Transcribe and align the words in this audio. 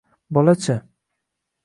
Bola-chi? 0.37 0.77